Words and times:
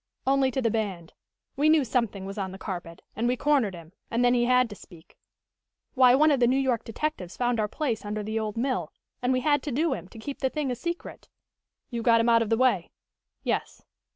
"Only 0.25 0.49
to 0.49 0.63
the 0.63 0.71
band. 0.71 1.13
We 1.55 1.69
knew 1.69 1.85
something 1.85 2.25
was 2.25 2.39
on 2.39 2.51
the 2.51 2.57
carpet 2.57 3.03
and 3.15 3.27
we 3.27 3.37
cornered 3.37 3.75
him 3.75 3.93
and 4.09 4.25
then 4.25 4.33
he 4.33 4.45
had 4.45 4.67
to 4.71 4.75
speak. 4.75 5.15
Why, 5.93 6.15
one 6.15 6.31
of 6.31 6.39
the 6.39 6.47
New 6.47 6.57
York 6.57 6.83
detectives 6.83 7.37
found 7.37 7.59
our 7.59 7.67
place 7.67 8.03
under 8.03 8.23
the 8.23 8.39
old 8.39 8.57
mill, 8.57 8.91
and 9.21 9.31
we 9.31 9.41
had 9.41 9.61
to 9.61 9.71
do 9.71 9.93
him, 9.93 10.07
to 10.07 10.17
keep 10.17 10.39
the 10.39 10.49
thing 10.49 10.71
a 10.71 10.75
secret." 10.75 11.29
"You 11.91 12.01
got 12.01 12.19
him 12.19 12.29
out 12.29 12.41
of 12.41 12.49
the 12.49 12.57
way?" 12.57 12.89
"Yes." 13.43 13.83